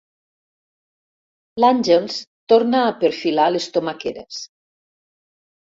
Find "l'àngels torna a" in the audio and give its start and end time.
1.63-2.97